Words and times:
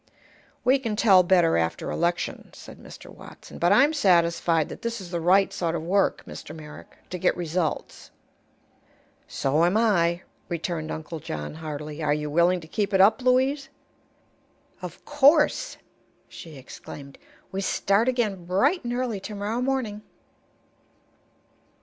"We 0.63 0.79
can 0.79 0.95
tell 0.95 1.21
better 1.21 1.57
after 1.57 1.91
election," 1.91 2.49
said 2.53 2.79
Mr. 2.79 3.07
Watson. 3.07 3.59
"But 3.59 3.71
I'm 3.71 3.93
satisfied 3.93 4.67
that 4.69 4.81
this 4.81 4.99
is 4.99 5.11
the 5.11 5.21
right 5.21 5.53
sort 5.53 5.75
of 5.75 5.83
work, 5.83 6.23
Mr. 6.25 6.55
Merrick, 6.55 6.97
to 7.11 7.19
get 7.19 7.37
results." 7.37 8.09
"So 9.27 9.63
am 9.63 9.77
I," 9.77 10.23
returned 10.49 10.89
Uncle 10.89 11.19
John 11.19 11.53
heartily. 11.53 12.01
"Are 12.01 12.15
you 12.15 12.31
willing 12.31 12.59
to 12.61 12.67
keep 12.67 12.95
it 12.95 12.99
up, 12.99 13.21
Louise?" 13.21 13.69
"Of 14.81 15.05
course!" 15.05 15.77
she 16.27 16.57
exclaimed. 16.57 17.19
"We 17.51 17.61
start 17.61 18.07
again 18.09 18.45
bright 18.45 18.83
and 18.83 18.93
early 18.93 19.19
tomorrow 19.19 19.61
morning." 19.61 20.01